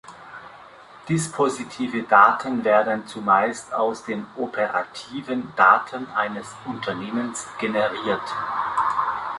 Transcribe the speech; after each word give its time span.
Dispositive 1.09 2.01
Daten 2.07 2.63
werden 2.63 3.05
zumeist 3.05 3.71
aus 3.71 4.03
den 4.03 4.25
operativen 4.35 5.53
Daten 5.55 6.07
eines 6.15 6.47
Unternehmens 6.65 7.45
generiert. 7.59 8.23